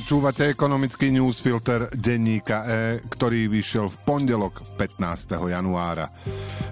Počúvate 0.00 0.48
ekonomický 0.48 1.12
newsfilter 1.12 1.92
denníka 1.92 2.64
E, 2.64 3.04
ktorý 3.04 3.52
vyšiel 3.52 3.92
v 3.92 3.96
pondelok 4.08 4.64
15. 4.80 4.96
januára. 5.52 6.08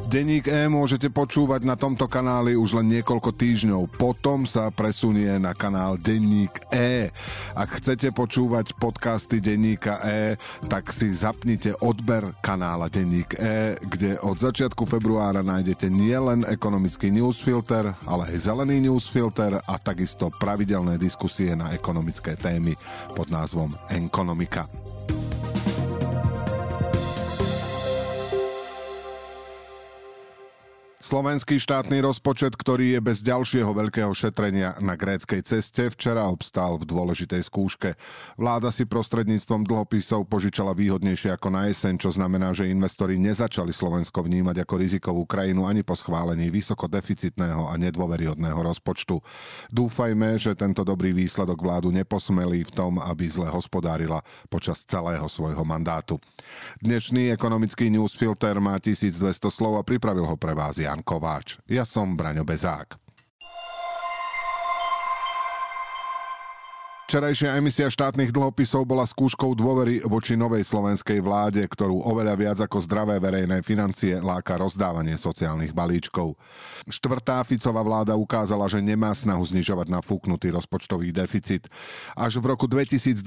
Denník 0.09 0.49
E 0.49 0.65
môžete 0.73 1.13
počúvať 1.13 1.69
na 1.69 1.77
tomto 1.77 2.09
kanáli 2.09 2.57
už 2.57 2.81
len 2.81 2.97
niekoľko 2.97 3.29
týždňov, 3.29 3.93
potom 4.01 4.49
sa 4.49 4.73
presunie 4.73 5.29
na 5.37 5.53
kanál 5.53 6.01
Denník 6.01 6.65
E. 6.73 7.13
Ak 7.53 7.77
chcete 7.77 8.09
počúvať 8.17 8.73
podcasty 8.81 9.37
Denníka 9.37 10.01
E, 10.01 10.41
tak 10.65 10.97
si 10.97 11.13
zapnite 11.13 11.77
odber 11.85 12.25
kanála 12.41 12.89
Denník 12.89 13.37
E, 13.37 13.77
kde 13.85 14.17
od 14.25 14.41
začiatku 14.41 14.89
februára 14.89 15.45
nájdete 15.45 15.93
nielen 15.93 16.49
ekonomický 16.49 17.13
newsfilter, 17.13 17.93
ale 18.09 18.33
aj 18.33 18.49
zelený 18.49 18.89
newsfilter 18.89 19.61
a 19.61 19.75
takisto 19.77 20.33
pravidelné 20.41 20.97
diskusie 20.97 21.53
na 21.53 21.77
ekonomické 21.77 22.33
témy 22.33 22.73
pod 23.13 23.29
názvom 23.29 23.77
Enkonomika. 23.93 24.88
Slovenský 31.09 31.57
štátny 31.57 32.05
rozpočet, 32.05 32.53
ktorý 32.53 32.93
je 32.93 33.01
bez 33.01 33.25
ďalšieho 33.25 33.73
veľkého 33.73 34.13
šetrenia 34.13 34.77
na 34.77 34.93
gréckej 34.93 35.41
ceste, 35.41 35.89
včera 35.89 36.29
obstál 36.29 36.77
v 36.77 36.85
dôležitej 36.85 37.49
skúške. 37.49 37.97
Vláda 38.37 38.69
si 38.69 38.85
prostredníctvom 38.85 39.65
dlhopisov 39.65 40.29
požičala 40.29 40.77
výhodnejšie 40.77 41.33
ako 41.33 41.49
na 41.49 41.73
jeseň, 41.73 41.97
čo 41.97 42.13
znamená, 42.13 42.53
že 42.53 42.69
investori 42.69 43.17
nezačali 43.17 43.73
Slovensko 43.73 44.21
vnímať 44.21 44.69
ako 44.69 44.75
rizikovú 44.77 45.25
krajinu 45.25 45.65
ani 45.65 45.81
po 45.81 45.97
schválení 45.97 46.53
vysokodeficitného 46.53 47.73
a 47.73 47.81
nedôveryhodného 47.81 48.61
rozpočtu. 48.69 49.17
Dúfajme, 49.73 50.37
že 50.37 50.53
tento 50.53 50.85
dobrý 50.85 51.17
výsledok 51.17 51.57
vládu 51.57 51.89
neposmelí 51.89 52.69
v 52.69 52.75
tom, 52.77 53.01
aby 53.01 53.25
zle 53.25 53.49
hospodárila 53.49 54.21
počas 54.53 54.85
celého 54.85 55.25
svojho 55.25 55.65
mandátu. 55.65 56.21
Dnešný 56.85 57.33
ekonomický 57.33 57.89
newsfilter 57.89 58.61
má 58.61 58.77
1200 58.77 59.49
slov 59.49 59.81
a 59.81 59.83
pripravil 59.89 60.29
ho 60.29 60.37
pre 60.37 60.53
vás 60.53 60.77
Jan 60.77 60.98
Jan 60.99 61.07
Kováč. 61.07 61.63
Ja 61.71 61.87
som 61.87 62.19
Braňo 62.19 62.43
Bezák. 62.43 63.08
Včerajšia 67.09 67.57
emisia 67.57 67.89
štátnych 67.89 68.37
dlhopisov 68.37 68.85
bola 68.85 69.01
skúškou 69.09 69.57
dôvery 69.57 70.05
voči 70.05 70.37
novej 70.37 70.61
slovenskej 70.61 71.25
vláde, 71.25 71.65
ktorú 71.65 72.05
oveľa 72.05 72.35
viac 72.37 72.59
ako 72.61 72.85
zdravé 72.85 73.17
verejné 73.17 73.65
financie 73.65 74.21
láka 74.21 74.61
rozdávanie 74.61 75.17
sociálnych 75.17 75.73
balíčkov. 75.73 76.37
Štvrtá 76.85 77.41
Ficová 77.49 77.81
vláda 77.81 78.13
ukázala, 78.13 78.69
že 78.69 78.85
nemá 78.85 79.17
snahu 79.17 79.41
znižovať 79.41 79.89
nafúknutý 79.89 80.53
rozpočtový 80.53 81.09
deficit. 81.09 81.65
Až 82.13 82.45
v 82.45 82.53
roku 82.53 82.69
2026 82.69 83.25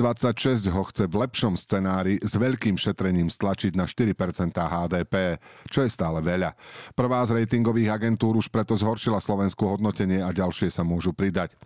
ho 0.69 0.83
chce 0.85 1.09
v 1.09 1.15
lepšom 1.17 1.57
scenári 1.57 2.21
s 2.21 2.37
veľkým 2.37 2.77
šetrením 2.77 3.33
stlačiť 3.33 3.73
na 3.73 3.89
4% 3.89 4.13
HDP, 4.61 5.41
čo 5.73 5.81
je 5.81 5.89
stále 5.89 6.21
veľa. 6.21 6.53
Prvá 6.93 7.25
z 7.25 7.33
ratingových 7.33 7.97
agentúr 7.97 8.37
už 8.37 8.53
preto 8.53 8.77
zhoršila 8.77 9.17
slovenskú 9.17 9.65
hodnotenie 9.65 10.21
a 10.21 10.29
ďalšie 10.29 10.69
sa 10.69 10.85
môžu 10.85 11.17
pridať. 11.17 11.57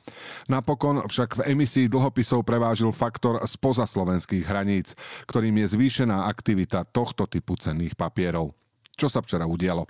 Napokon 0.47 1.03
však 1.11 1.43
v 1.43 1.51
emisii 1.51 1.91
dlho 1.91 2.04
dlhopisov 2.05 2.45
prevážil 2.45 2.93
faktor 2.93 3.41
spoza 3.49 3.81
slovenských 3.89 4.45
hraníc, 4.45 4.93
ktorým 5.25 5.57
je 5.65 5.73
zvýšená 5.73 6.29
aktivita 6.29 6.85
tohto 6.85 7.25
typu 7.25 7.57
cenných 7.57 7.97
papierov. 7.97 8.53
Čo 8.93 9.09
sa 9.09 9.25
včera 9.25 9.49
udialo? 9.49 9.89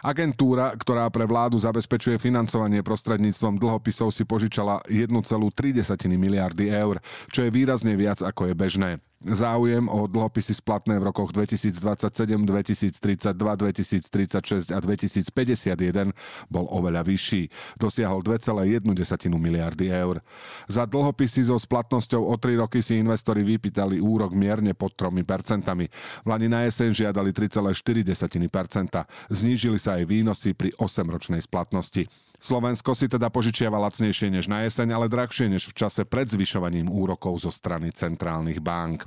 Agentúra, 0.00 0.72
ktorá 0.72 1.04
pre 1.12 1.28
vládu 1.28 1.60
zabezpečuje 1.60 2.16
financovanie 2.16 2.80
prostredníctvom 2.80 3.60
dlhopisov, 3.60 4.08
si 4.08 4.24
požičala 4.24 4.80
1,3 4.88 5.12
miliardy 6.16 6.72
eur, 6.72 6.96
čo 7.28 7.44
je 7.44 7.52
výrazne 7.52 7.92
viac 7.92 8.24
ako 8.24 8.48
je 8.48 8.54
bežné. 8.56 8.90
Záujem 9.20 9.84
o 9.84 10.08
dlhopisy 10.08 10.64
splatné 10.64 10.96
v 10.96 11.12
rokoch 11.12 11.36
2027, 11.36 12.40
2032, 12.40 13.36
2036 13.36 14.72
a 14.72 14.78
2051 14.80 16.16
bol 16.48 16.64
oveľa 16.72 17.04
vyšší. 17.04 17.52
Dosiahol 17.76 18.24
2,1 18.24 18.80
miliardy 19.36 19.92
eur. 19.92 20.24
Za 20.72 20.88
dlhopisy 20.88 21.52
so 21.52 21.60
splatnosťou 21.60 22.32
o 22.32 22.34
3 22.40 22.64
roky 22.64 22.80
si 22.80 22.96
investori 22.96 23.44
vypýtali 23.44 24.00
úrok 24.00 24.32
mierne 24.32 24.72
pod 24.72 24.96
3 24.96 25.12
V 25.12 26.24
Lani 26.24 26.48
na 26.48 26.64
jeseň 26.64 27.12
žiadali 27.12 27.36
3,4 27.36 27.76
Znížili 29.28 29.76
sa 29.76 30.00
aj 30.00 30.08
výnosy 30.08 30.56
pri 30.56 30.72
8-ročnej 30.80 31.44
splatnosti. 31.44 32.08
Slovensko 32.40 32.96
si 32.96 33.04
teda 33.04 33.28
požičiava 33.28 33.76
lacnejšie 33.76 34.32
než 34.32 34.48
na 34.48 34.64
jeseň, 34.64 34.96
ale 34.96 35.12
drahšie 35.12 35.52
než 35.52 35.68
v 35.68 35.76
čase 35.76 36.08
pred 36.08 36.24
zvyšovaním 36.24 36.88
úrokov 36.88 37.44
zo 37.44 37.52
strany 37.52 37.92
centrálnych 37.92 38.64
bank. 38.64 39.04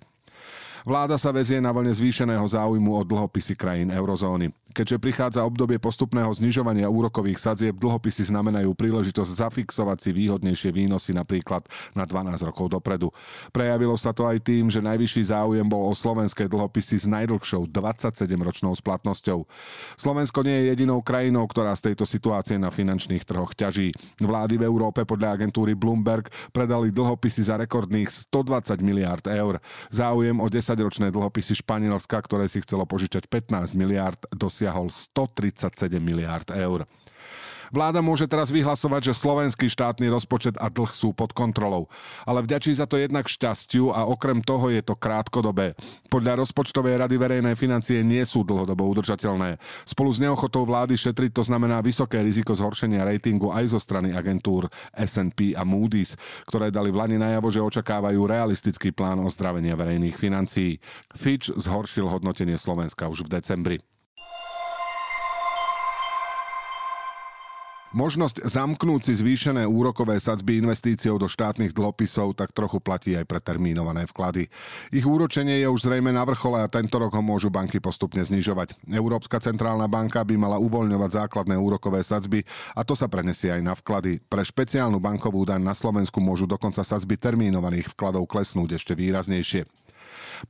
Vláda 0.83 1.15
sa 1.15 1.31
vezie 1.31 1.63
na 1.63 1.71
vlne 1.71 1.95
zvýšeného 1.95 2.43
záujmu 2.43 2.91
o 2.91 3.01
dlhopisy 3.07 3.55
krajín 3.55 3.87
eurozóny. 3.87 4.51
Keďže 4.73 4.97
prichádza 4.97 5.45
obdobie 5.45 5.77
postupného 5.77 6.33
znižovania 6.33 6.89
úrokových 6.89 7.39
sadzieb, 7.39 7.77
dlhopisy 7.77 8.33
znamenajú 8.33 8.73
príležitosť 8.73 9.31
zafixovať 9.45 9.97
si 10.01 10.09
výhodnejšie 10.11 10.73
výnosy 10.73 11.13
napríklad 11.13 11.63
na 11.93 12.09
12 12.09 12.49
rokov 12.49 12.73
dopredu. 12.73 13.13
Prejavilo 13.53 13.93
sa 13.95 14.11
to 14.17 14.25
aj 14.25 14.41
tým, 14.41 14.73
že 14.73 14.81
najvyšší 14.81 15.29
záujem 15.29 15.63
bol 15.63 15.87
o 15.87 15.93
slovenské 15.93 16.49
dlhopisy 16.49 16.99
s 16.99 17.05
najdlhšou 17.05 17.69
27-ročnou 17.69 18.73
splatnosťou. 18.73 19.45
Slovensko 19.93 20.41
nie 20.41 20.65
je 20.65 20.73
jedinou 20.73 21.05
krajinou, 21.05 21.45
ktorá 21.45 21.77
z 21.77 21.93
tejto 21.93 22.09
situácie 22.09 22.57
na 22.57 22.73
finančných 22.73 23.23
trhoch 23.29 23.53
ťaží. 23.53 23.93
Vlády 24.17 24.57
v 24.57 24.65
Európe 24.65 25.05
podľa 25.05 25.37
agentúry 25.37 25.77
Bloomberg 25.77 26.33
predali 26.49 26.89
dlhopisy 26.89 27.45
za 27.45 27.61
rekordných 27.61 28.09
120 28.09 28.81
miliard 28.81 29.21
eur. 29.29 29.61
Záujem 29.93 30.41
o 30.41 30.49
10 30.49 30.72
10-ročné 30.73 31.13
dlhopisy 31.13 31.61
Španielska, 31.61 32.17
ktoré 32.25 32.49
si 32.49 32.57
chcelo 32.65 32.89
požičať 32.89 33.29
15 33.29 33.77
miliard, 33.77 34.17
dosiahol 34.33 34.89
137 34.89 36.01
miliard 36.01 36.49
eur. 36.49 36.89
Vláda 37.73 38.05
môže 38.05 38.29
teraz 38.29 38.53
vyhlasovať, 38.53 39.09
že 39.09 39.17
slovenský 39.17 39.65
štátny 39.65 40.05
rozpočet 40.13 40.53
a 40.61 40.69
dlh 40.69 40.93
sú 40.93 41.09
pod 41.09 41.33
kontrolou. 41.33 41.89
Ale 42.21 42.45
vďačí 42.45 42.69
za 42.77 42.85
to 42.85 43.01
jednak 43.01 43.25
šťastiu 43.25 43.89
a 43.89 44.05
okrem 44.05 44.45
toho 44.45 44.69
je 44.69 44.85
to 44.85 44.93
krátkodobé. 44.93 45.73
Podľa 46.13 46.45
rozpočtovej 46.45 47.01
rady 47.01 47.17
verejné 47.17 47.57
financie 47.57 48.05
nie 48.05 48.21
sú 48.29 48.45
dlhodobo 48.45 48.85
udržateľné. 48.93 49.57
Spolu 49.89 50.13
s 50.13 50.21
neochotou 50.21 50.69
vlády 50.69 50.93
šetriť 50.93 51.33
to 51.33 51.43
znamená 51.49 51.81
vysoké 51.81 52.21
riziko 52.21 52.53
zhoršenia 52.53 53.09
ratingu 53.09 53.49
aj 53.49 53.73
zo 53.73 53.81
strany 53.81 54.13
agentúr 54.13 54.69
S&P 54.93 55.57
a 55.57 55.65
Moody's, 55.65 56.13
ktoré 56.45 56.69
dali 56.69 56.93
v 56.93 57.01
Lani 57.01 57.17
najavo, 57.17 57.49
že 57.49 57.57
očakávajú 57.57 58.21
realistický 58.29 58.93
plán 58.93 59.17
ozdravenia 59.25 59.73
verejných 59.73 60.13
financií. 60.13 60.77
Fitch 61.17 61.49
zhoršil 61.57 62.05
hodnotenie 62.05 62.53
Slovenska 62.53 63.09
už 63.09 63.25
v 63.25 63.41
decembri. 63.41 63.77
Možnosť 67.93 68.49
zamknúť 68.49 69.05
si 69.05 69.13
zvýšené 69.21 69.69
úrokové 69.69 70.17
sadzby 70.17 70.57
investíciou 70.57 71.21
do 71.21 71.29
štátnych 71.29 71.77
dlhopisov 71.77 72.33
tak 72.33 72.49
trochu 72.49 72.81
platí 72.81 73.13
aj 73.13 73.29
pre 73.29 73.37
termínované 73.37 74.09
vklady. 74.09 74.49
Ich 74.89 75.05
úročenie 75.05 75.61
je 75.61 75.69
už 75.69 75.85
zrejme 75.85 76.09
na 76.09 76.25
vrchole 76.25 76.57
a 76.57 76.65
tento 76.65 76.97
rok 76.97 77.13
ho 77.13 77.21
môžu 77.21 77.53
banky 77.53 77.77
postupne 77.77 78.25
znižovať. 78.25 78.73
Európska 78.89 79.37
centrálna 79.37 79.85
banka 79.85 80.25
by 80.25 80.33
mala 80.33 80.57
uvoľňovať 80.57 81.21
základné 81.21 81.53
úrokové 81.53 82.01
sadzby 82.01 82.41
a 82.73 82.81
to 82.81 82.97
sa 82.97 83.05
prenesie 83.05 83.53
aj 83.53 83.61
na 83.61 83.77
vklady. 83.77 84.25
Pre 84.25 84.41
špeciálnu 84.41 84.97
bankovú 84.97 85.45
daň 85.45 85.61
na 85.61 85.77
Slovensku 85.77 86.17
môžu 86.17 86.49
dokonca 86.49 86.81
sadzby 86.81 87.13
termínovaných 87.13 87.93
vkladov 87.93 88.25
klesnúť 88.25 88.81
ešte 88.81 88.97
výraznejšie. 88.97 89.82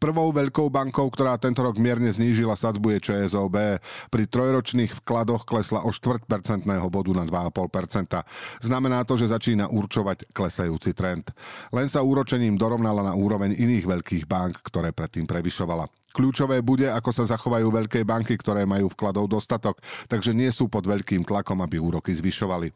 Prvou 0.01 0.33
veľkou 0.33 0.73
bankou, 0.73 1.05
ktorá 1.09 1.37
tento 1.37 1.61
rok 1.61 1.77
mierne 1.77 2.09
znížila 2.09 2.57
sadzbu 2.57 2.97
je 2.97 2.99
ČSOB. 3.11 3.77
Pri 4.09 4.23
trojročných 4.25 5.03
vkladoch 5.03 5.45
klesla 5.45 5.85
o 5.85 5.91
4 5.93 6.25
percentného 6.25 6.87
bodu 6.89 7.13
na 7.13 7.25
2,5% 7.29 8.25
Znamená 8.63 9.03
to, 9.03 9.19
že 9.19 9.31
začína 9.31 9.69
určovať 9.69 10.29
klesajúci 10.33 10.95
trend. 10.95 11.29
Len 11.69 11.87
sa 11.89 12.01
úročením 12.01 12.57
dorovnala 12.57 13.05
na 13.05 13.13
úroveň 13.13 13.53
iných 13.53 13.85
veľkých 13.85 14.23
bank, 14.25 14.61
ktoré 14.65 14.95
predtým 14.95 15.27
prevyšovala. 15.29 15.89
Kľúčové 16.13 16.61
bude, 16.61 16.85
ako 16.93 17.09
sa 17.09 17.25
zachovajú 17.25 17.73
veľké 17.73 18.05
banky, 18.05 18.37
ktoré 18.37 18.69
majú 18.69 18.85
vkladov 18.93 19.25
dostatok, 19.25 19.81
takže 20.05 20.29
nie 20.29 20.53
sú 20.53 20.69
pod 20.69 20.85
veľkým 20.85 21.25
tlakom, 21.25 21.57
aby 21.65 21.81
úroky 21.81 22.13
zvyšovali. 22.13 22.69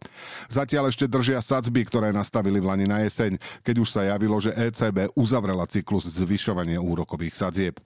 Zatiaľ 0.50 0.90
ešte 0.90 1.06
držia 1.06 1.38
sadzby, 1.38 1.86
ktoré 1.86 2.10
nastavili 2.10 2.58
v 2.58 2.66
Lani 2.66 2.90
na 2.90 3.06
jeseň, 3.06 3.38
keď 3.62 3.76
už 3.78 3.90
sa 3.94 4.10
javilo, 4.10 4.42
že 4.42 4.58
ECB 4.58 5.14
uzavrela 5.14 5.70
cyklus 5.70 6.10
zvyšovania 6.10 6.67
úrokových 6.76 7.40
sadzieb. 7.40 7.80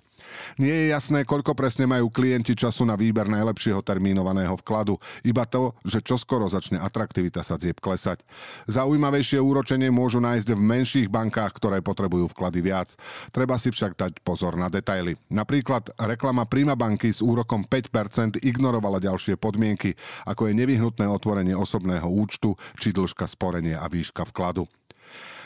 Nie 0.58 0.74
je 0.74 0.86
jasné, 0.94 1.28
koľko 1.28 1.54
presne 1.58 1.88
majú 1.88 2.12
klienti 2.12 2.56
času 2.56 2.88
na 2.88 2.96
výber 2.96 3.28
najlepšieho 3.28 3.84
termínovaného 3.84 4.56
vkladu, 4.60 4.98
iba 5.26 5.44
to, 5.48 5.76
že 5.84 6.04
čoskoro 6.04 6.48
začne 6.48 6.80
atraktivita 6.80 7.44
sadzieb 7.44 7.80
klesať. 7.80 8.24
Zaujímavejšie 8.72 9.40
úročenie 9.42 9.92
môžu 9.92 10.24
nájsť 10.24 10.48
v 10.56 10.62
menších 10.62 11.08
bankách, 11.12 11.52
ktoré 11.58 11.84
potrebujú 11.84 12.32
vklady 12.32 12.60
viac. 12.64 12.90
Treba 13.30 13.60
si 13.60 13.72
však 13.72 13.98
dať 13.98 14.12
pozor 14.24 14.56
na 14.56 14.72
detaily. 14.72 15.16
Napríklad 15.32 15.92
reklama 16.00 16.48
Prima 16.48 16.76
banky 16.76 17.12
s 17.12 17.24
úrokom 17.24 17.68
5% 17.68 18.42
ignorovala 18.44 19.00
ďalšie 19.00 19.36
podmienky, 19.40 19.96
ako 20.28 20.52
je 20.52 20.58
nevyhnutné 20.58 21.06
otvorenie 21.08 21.56
osobného 21.56 22.08
účtu 22.08 22.56
či 22.80 22.92
dĺžka 22.92 23.28
sporenia 23.28 23.80
a 23.84 23.88
výška 23.88 24.28
vkladu. 24.28 24.68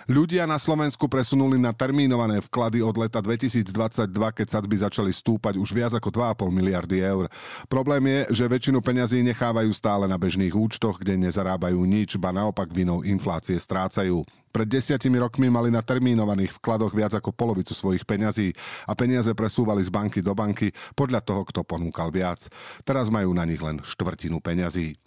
Ľudia 0.06 0.46
na 0.46 0.62
Slovensku 0.62 1.10
presunuli 1.10 1.57
na 1.57 1.74
termínované 1.74 2.38
vklady 2.38 2.78
od 2.78 2.94
leta 2.94 3.18
2022, 3.25 4.06
keď 4.13 4.48
sadby 4.54 4.78
začali 4.78 5.10
stúpať 5.10 5.57
už 5.57 5.74
viac 5.74 5.98
ako 5.98 6.13
2,5 6.13 6.54
miliardy 6.54 7.02
eur. 7.02 7.25
Problém 7.66 8.06
je, 8.06 8.38
že 8.38 8.46
väčšinu 8.46 8.86
peňazí 8.86 9.25
nechávajú 9.25 9.74
stále 9.74 10.06
na 10.06 10.13
bežných 10.22 10.54
účtoch, 10.54 11.02
kde 11.02 11.18
nezarábajú 11.18 11.81
nič, 11.90 12.22
ba 12.22 12.30
naopak 12.30 12.69
vinou 12.69 13.02
inflácie 13.02 13.57
strácajú. 13.57 14.22
Pred 14.54 14.78
desiatimi 14.78 15.18
rokmi 15.18 15.50
mali 15.50 15.74
na 15.74 15.81
termínovaných 15.81 16.62
vkladoch 16.62 16.94
viac 16.94 17.18
ako 17.18 17.34
polovicu 17.34 17.74
svojich 17.74 18.06
peňazí 18.06 18.54
a 18.86 18.94
peniaze 18.94 19.34
presúvali 19.34 19.81
z 19.81 19.90
banky 19.90 20.22
do 20.22 20.38
banky 20.38 20.69
podľa 20.94 21.25
toho, 21.25 21.42
kto 21.50 21.66
ponúkal 21.66 22.13
viac. 22.13 22.46
Teraz 22.86 23.10
majú 23.10 23.34
na 23.34 23.42
nich 23.42 23.60
len 23.60 23.81
štvrtinu 23.81 24.38
peňazí. 24.38 25.01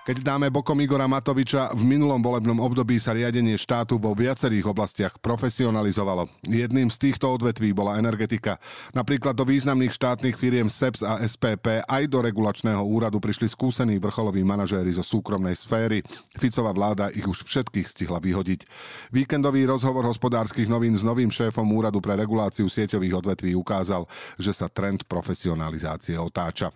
Keď 0.00 0.24
dáme 0.24 0.48
bokom 0.48 0.80
Igora 0.80 1.04
Matoviča, 1.04 1.76
v 1.76 1.84
minulom 1.84 2.24
volebnom 2.24 2.56
období 2.64 2.96
sa 2.96 3.12
riadenie 3.12 3.60
štátu 3.60 4.00
vo 4.00 4.16
viacerých 4.16 4.72
oblastiach 4.72 5.20
profesionalizovalo. 5.20 6.24
Jedným 6.48 6.88
z 6.88 6.96
týchto 6.96 7.28
odvetví 7.28 7.76
bola 7.76 8.00
energetika. 8.00 8.56
Napríklad 8.96 9.36
do 9.36 9.44
významných 9.44 9.92
štátnych 9.92 10.40
firiem 10.40 10.72
SEPS 10.72 11.04
a 11.04 11.20
SPP 11.20 11.84
aj 11.84 12.08
do 12.08 12.24
regulačného 12.24 12.80
úradu 12.80 13.20
prišli 13.20 13.52
skúsení 13.52 14.00
vrcholoví 14.00 14.40
manažéri 14.40 14.88
zo 14.88 15.04
súkromnej 15.04 15.52
sféry. 15.52 16.00
Ficová 16.32 16.72
vláda 16.72 17.12
ich 17.12 17.28
už 17.28 17.44
všetkých 17.44 17.84
stihla 17.84 18.24
vyhodiť. 18.24 18.64
Víkendový 19.12 19.68
rozhovor 19.68 20.08
hospodárskych 20.08 20.64
novín 20.64 20.96
s 20.96 21.04
novým 21.04 21.28
šéfom 21.28 21.68
úradu 21.76 22.00
pre 22.00 22.16
reguláciu 22.16 22.72
sieťových 22.72 23.20
odvetví 23.20 23.52
ukázal, 23.52 24.08
že 24.40 24.56
sa 24.56 24.72
trend 24.72 25.04
profesionalizácie 25.04 26.16
otáča. 26.16 26.72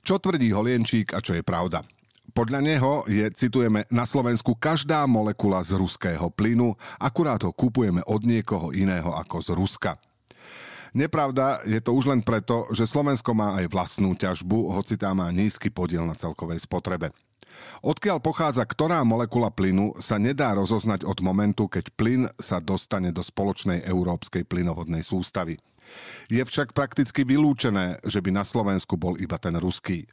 Čo 0.00 0.16
tvrdí 0.16 0.48
Holienčík 0.54 1.12
a 1.12 1.20
čo 1.20 1.36
je 1.36 1.44
pravda? 1.44 1.84
Podľa 2.36 2.60
neho 2.60 3.00
je, 3.08 3.24
citujeme, 3.32 3.88
na 3.88 4.04
Slovensku 4.04 4.52
každá 4.52 5.08
molekula 5.08 5.64
z 5.64 5.72
ruského 5.72 6.28
plynu, 6.28 6.76
akurát 7.00 7.40
ho 7.40 7.48
kupujeme 7.48 8.04
od 8.04 8.28
niekoho 8.28 8.76
iného 8.76 9.08
ako 9.08 9.40
z 9.40 9.48
Ruska. 9.56 9.96
Nepravda 10.92 11.64
je 11.64 11.80
to 11.80 11.96
už 11.96 12.12
len 12.12 12.20
preto, 12.20 12.68
že 12.76 12.84
Slovensko 12.84 13.32
má 13.32 13.56
aj 13.56 13.72
vlastnú 13.72 14.12
ťažbu, 14.12 14.68
hoci 14.68 15.00
tá 15.00 15.16
má 15.16 15.32
nízky 15.32 15.72
podiel 15.72 16.04
na 16.04 16.12
celkovej 16.12 16.60
spotrebe. 16.60 17.08
Odkiaľ 17.80 18.20
pochádza 18.20 18.68
ktorá 18.68 19.00
molekula 19.00 19.48
plynu, 19.48 19.96
sa 19.96 20.20
nedá 20.20 20.52
rozoznať 20.52 21.08
od 21.08 21.24
momentu, 21.24 21.72
keď 21.72 21.88
plyn 21.96 22.28
sa 22.36 22.60
dostane 22.60 23.16
do 23.16 23.24
spoločnej 23.24 23.80
európskej 23.88 24.44
plynovodnej 24.44 25.00
sústavy. 25.00 25.56
Je 26.28 26.44
však 26.44 26.76
prakticky 26.76 27.24
vylúčené, 27.24 27.96
že 28.04 28.20
by 28.20 28.28
na 28.28 28.44
Slovensku 28.44 29.00
bol 29.00 29.16
iba 29.16 29.40
ten 29.40 29.56
ruský. 29.56 30.04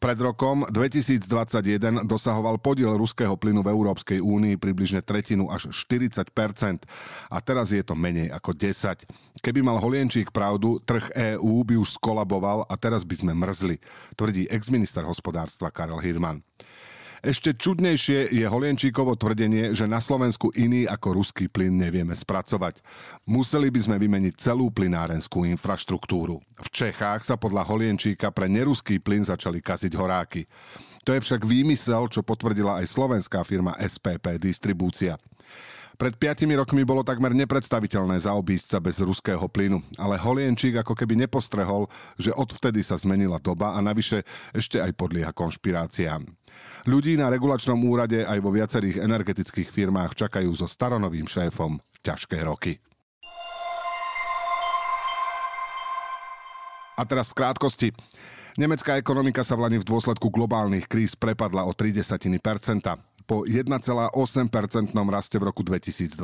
Pred 0.00 0.16
rokom 0.24 0.64
2021 0.72 2.08
dosahoval 2.08 2.56
podiel 2.56 2.96
ruského 2.96 3.36
plynu 3.36 3.60
v 3.60 3.68
Európskej 3.68 4.24
únii 4.24 4.56
približne 4.56 5.04
tretinu 5.04 5.52
až 5.52 5.68
40% 5.68 6.24
a 7.28 7.36
teraz 7.44 7.68
je 7.68 7.84
to 7.84 7.92
menej 7.92 8.32
ako 8.32 8.56
10. 8.56 9.04
Keby 9.44 9.60
mal 9.60 9.76
Holienčík 9.76 10.32
pravdu, 10.32 10.80
trh 10.88 11.04
EÚ 11.36 11.68
by 11.68 11.76
už 11.76 12.00
skolaboval 12.00 12.64
a 12.64 12.74
teraz 12.80 13.04
by 13.04 13.12
sme 13.12 13.36
mrzli, 13.36 13.76
tvrdí 14.16 14.48
exminister 14.48 15.04
hospodárstva 15.04 15.68
Karel 15.68 16.00
Hirman. 16.00 16.40
Ešte 17.20 17.52
čudnejšie 17.52 18.32
je 18.32 18.48
Holienčíkovo 18.48 19.12
tvrdenie, 19.12 19.76
že 19.76 19.84
na 19.84 20.00
Slovensku 20.00 20.48
iný 20.56 20.88
ako 20.88 21.20
ruský 21.20 21.52
plyn 21.52 21.76
nevieme 21.76 22.16
spracovať. 22.16 22.80
Museli 23.28 23.68
by 23.68 23.76
sme 23.76 23.96
vymeniť 24.00 24.40
celú 24.40 24.72
plynárenskú 24.72 25.44
infraštruktúru. 25.44 26.40
V 26.40 26.68
Čechách 26.72 27.28
sa 27.28 27.36
podľa 27.36 27.68
Holienčíka 27.68 28.32
pre 28.32 28.48
neruský 28.48 29.04
plyn 29.04 29.28
začali 29.28 29.60
kaziť 29.60 29.92
horáky. 30.00 30.48
To 31.04 31.12
je 31.12 31.20
však 31.20 31.44
výmysel, 31.44 32.08
čo 32.08 32.24
potvrdila 32.24 32.80
aj 32.80 32.88
slovenská 32.88 33.44
firma 33.44 33.76
SPP 33.76 34.40
Distribúcia. 34.40 35.20
Pred 36.00 36.16
piatimi 36.16 36.56
rokmi 36.56 36.80
bolo 36.88 37.04
takmer 37.04 37.36
nepredstaviteľné 37.36 38.16
zaobísť 38.24 38.66
sa 38.72 38.80
bez 38.80 38.96
ruského 39.04 39.44
plynu, 39.44 39.84
ale 40.00 40.16
Holienčík 40.16 40.80
ako 40.80 40.96
keby 40.96 41.28
nepostrehol, 41.28 41.92
že 42.16 42.32
odvtedy 42.32 42.80
sa 42.80 42.96
zmenila 42.96 43.36
doba 43.36 43.76
a 43.76 43.84
navyše 43.84 44.24
ešte 44.56 44.80
aj 44.80 44.96
podlieha 44.96 45.28
konšpiráciám. 45.36 46.24
Ľudí 46.88 47.16
na 47.20 47.28
regulačnom 47.28 47.76
úrade 47.84 48.24
aj 48.24 48.38
vo 48.40 48.50
viacerých 48.54 49.04
energetických 49.04 49.68
firmách 49.68 50.16
čakajú 50.16 50.48
so 50.56 50.64
staronovým 50.64 51.28
šéfom 51.28 51.76
ťažké 52.00 52.40
roky. 52.44 52.80
A 56.96 57.02
teraz 57.08 57.32
v 57.32 57.38
krátkosti. 57.40 57.88
Nemecká 58.60 59.00
ekonomika 59.00 59.40
sa 59.40 59.56
v 59.56 59.64
Lani 59.64 59.78
v 59.80 59.88
dôsledku 59.88 60.28
globálnych 60.28 60.84
kríz 60.84 61.16
prepadla 61.16 61.64
o 61.64 61.72
0,3 61.72 62.36
po 63.30 63.46
1,8% 63.46 64.10
raste 65.06 65.38
v 65.38 65.44
roku 65.46 65.62
2022. 65.62 66.18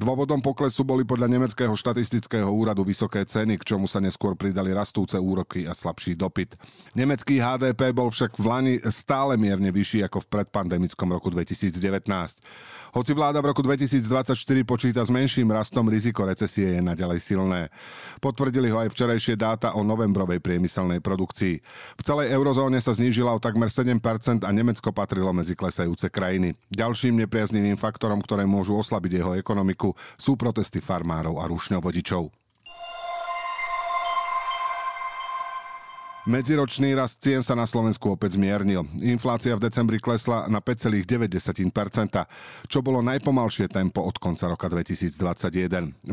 Dôvodom 0.00 0.40
poklesu 0.40 0.88
boli 0.88 1.04
podľa 1.04 1.28
Nemeckého 1.28 1.76
štatistického 1.76 2.48
úradu 2.48 2.80
vysoké 2.80 3.20
ceny, 3.28 3.60
k 3.60 3.76
čomu 3.76 3.84
sa 3.84 4.00
neskôr 4.00 4.32
pridali 4.32 4.72
rastúce 4.72 5.20
úroky 5.20 5.68
a 5.68 5.76
slabší 5.76 6.16
dopyt. 6.16 6.56
Nemecký 6.96 7.36
HDP 7.36 7.92
bol 7.92 8.08
však 8.08 8.40
v 8.40 8.44
Lani 8.48 8.74
stále 8.88 9.36
mierne 9.36 9.68
vyšší 9.68 10.08
ako 10.08 10.24
v 10.24 10.40
predpandemickom 10.40 11.12
roku 11.12 11.28
2019. 11.28 11.76
Hoci 12.92 13.16
vláda 13.16 13.40
v 13.40 13.48
roku 13.48 13.64
2024 13.64 14.36
počíta 14.68 15.00
s 15.00 15.08
menším 15.08 15.48
rastom, 15.48 15.88
riziko 15.88 16.28
recesie 16.28 16.76
je 16.76 16.80
naďalej 16.84 17.24
silné. 17.24 17.72
Potvrdili 18.20 18.68
ho 18.68 18.84
aj 18.84 18.92
včerajšie 18.92 19.32
dáta 19.40 19.72
o 19.72 19.80
novembrovej 19.80 20.44
priemyselnej 20.44 21.00
produkcii. 21.00 21.56
V 21.96 22.02
celej 22.04 22.36
eurozóne 22.36 22.76
sa 22.84 22.92
znížila 22.92 23.32
o 23.32 23.40
takmer 23.40 23.72
7% 23.72 23.96
a 24.44 24.50
Nemecko 24.52 24.92
patrilo 24.92 25.32
medzi 25.32 25.56
klesajúce 25.56 26.12
krajiny. 26.12 26.52
Ďalším 26.68 27.24
nepriaznivým 27.24 27.80
faktorom, 27.80 28.20
ktoré 28.20 28.44
môžu 28.44 28.76
oslabiť 28.76 29.24
jeho 29.24 29.32
ekonomiku, 29.40 29.96
sú 30.20 30.36
protesty 30.36 30.84
farmárov 30.84 31.40
a 31.40 31.48
rušňovodičov. 31.48 32.41
Medziročný 36.22 36.94
rast 36.94 37.18
cien 37.18 37.42
sa 37.42 37.58
na 37.58 37.66
Slovensku 37.66 38.14
opäť 38.14 38.38
zmiernil. 38.38 38.86
Inflácia 39.02 39.58
v 39.58 39.66
decembri 39.66 39.98
klesla 39.98 40.46
na 40.46 40.62
5,9%, 40.62 41.26
čo 42.70 42.78
bolo 42.78 43.02
najpomalšie 43.02 43.66
tempo 43.66 44.06
od 44.06 44.22
konca 44.22 44.46
roka 44.46 44.70
2021. 44.70 45.18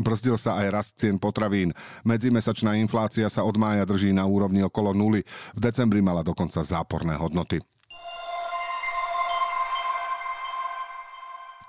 Brzdil 0.02 0.34
sa 0.34 0.58
aj 0.58 0.66
rast 0.74 0.92
cien 0.98 1.14
potravín. 1.14 1.70
Medzimesačná 2.02 2.74
inflácia 2.82 3.30
sa 3.30 3.46
od 3.46 3.54
mája 3.54 3.86
drží 3.86 4.10
na 4.10 4.26
úrovni 4.26 4.66
okolo 4.66 4.90
nuly. 4.90 5.22
V 5.54 5.60
decembri 5.62 6.02
mala 6.02 6.26
dokonca 6.26 6.58
záporné 6.66 7.14
hodnoty. 7.14 7.62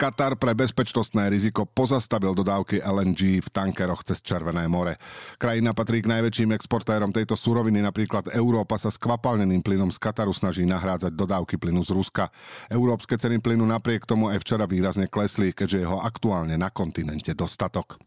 Katar 0.01 0.33
pre 0.33 0.57
bezpečnostné 0.57 1.29
riziko 1.29 1.69
pozastavil 1.69 2.33
dodávky 2.33 2.81
LNG 2.81 3.37
v 3.37 3.49
tankeroch 3.53 4.01
cez 4.01 4.17
Červené 4.25 4.65
more. 4.65 4.97
Krajina 5.37 5.77
patrí 5.77 6.01
k 6.01 6.09
najväčším 6.09 6.57
exportérom 6.57 7.13
tejto 7.13 7.37
suroviny, 7.37 7.85
napríklad 7.85 8.33
Európa 8.33 8.81
sa 8.81 8.89
s 8.89 8.97
kvapalneným 8.97 9.61
plynom 9.61 9.93
z 9.93 10.01
Kataru 10.01 10.33
snaží 10.33 10.65
nahrádzať 10.65 11.13
dodávky 11.13 11.61
plynu 11.61 11.85
z 11.85 11.93
Ruska. 11.93 12.33
Európske 12.73 13.13
ceny 13.13 13.45
plynu 13.45 13.61
napriek 13.61 14.09
tomu 14.09 14.33
aj 14.33 14.41
včera 14.41 14.65
výrazne 14.65 15.05
klesli, 15.05 15.53
keďže 15.53 15.85
je 15.85 15.87
ho 15.93 16.01
aktuálne 16.01 16.57
na 16.57 16.73
kontinente 16.73 17.37
dostatok. 17.37 18.01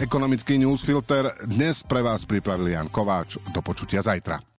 Ekonomický 0.00 0.56
newsfilter 0.56 1.28
dnes 1.44 1.84
pre 1.84 2.00
vás 2.00 2.24
pripravil 2.24 2.72
Jan 2.72 2.88
Kováč. 2.88 3.36
Do 3.52 3.60
počutia 3.60 4.00
zajtra. 4.00 4.53